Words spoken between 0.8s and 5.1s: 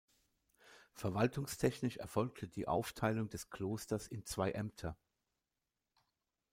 Verwaltungstechnisch erfolgte die Aufteilung des Klosters in zwei Ämter.